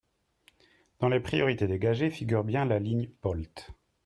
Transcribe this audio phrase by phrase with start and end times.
[0.99, 3.67] Dans les priorités dégagées figure bien la ligne POLT.